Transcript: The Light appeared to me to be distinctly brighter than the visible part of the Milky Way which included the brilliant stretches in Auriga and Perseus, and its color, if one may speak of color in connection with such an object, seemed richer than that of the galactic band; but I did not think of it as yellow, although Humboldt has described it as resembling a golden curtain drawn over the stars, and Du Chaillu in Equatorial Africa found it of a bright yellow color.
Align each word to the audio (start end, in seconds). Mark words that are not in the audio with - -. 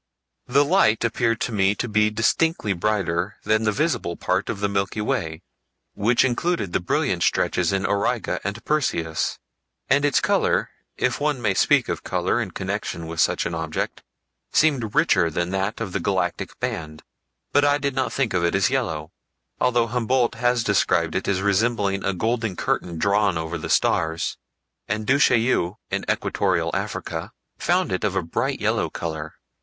The 0.47 0.65
Light 0.65 1.03
appeared 1.05 1.39
to 1.41 1.51
me 1.51 1.75
to 1.75 1.87
be 1.87 2.09
distinctly 2.09 2.73
brighter 2.73 3.35
than 3.43 3.65
the 3.65 3.71
visible 3.71 4.15
part 4.17 4.49
of 4.49 4.59
the 4.59 4.67
Milky 4.67 4.99
Way 4.99 5.43
which 5.93 6.25
included 6.25 6.73
the 6.73 6.79
brilliant 6.79 7.21
stretches 7.21 7.71
in 7.71 7.85
Auriga 7.85 8.39
and 8.43 8.65
Perseus, 8.65 9.37
and 9.89 10.03
its 10.03 10.19
color, 10.19 10.71
if 10.97 11.21
one 11.21 11.39
may 11.39 11.53
speak 11.53 11.87
of 11.87 12.03
color 12.03 12.41
in 12.41 12.49
connection 12.49 13.05
with 13.05 13.21
such 13.21 13.45
an 13.45 13.53
object, 13.53 14.01
seemed 14.51 14.95
richer 14.95 15.29
than 15.29 15.51
that 15.51 15.79
of 15.79 15.93
the 15.93 15.99
galactic 15.99 16.59
band; 16.59 17.03
but 17.53 17.63
I 17.63 17.77
did 17.77 17.93
not 17.93 18.11
think 18.11 18.33
of 18.33 18.43
it 18.43 18.55
as 18.55 18.71
yellow, 18.71 19.11
although 19.59 19.85
Humboldt 19.85 20.33
has 20.33 20.63
described 20.63 21.13
it 21.13 21.27
as 21.27 21.43
resembling 21.43 22.03
a 22.03 22.11
golden 22.15 22.55
curtain 22.55 22.97
drawn 22.97 23.37
over 23.37 23.59
the 23.59 23.69
stars, 23.69 24.35
and 24.87 25.05
Du 25.05 25.19
Chaillu 25.19 25.75
in 25.91 26.05
Equatorial 26.09 26.71
Africa 26.73 27.33
found 27.59 27.91
it 27.91 28.03
of 28.03 28.15
a 28.15 28.23
bright 28.23 28.59
yellow 28.59 28.89
color. 28.89 29.35